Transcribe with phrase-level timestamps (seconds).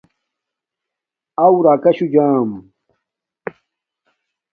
[1.45, 2.49] اُو راکاشو جام